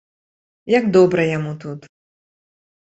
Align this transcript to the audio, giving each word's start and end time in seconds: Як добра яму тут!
Як 0.77 0.89
добра 0.97 1.21
яму 1.37 1.53
тут! 1.67 1.79